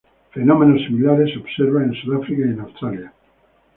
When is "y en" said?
2.41-2.59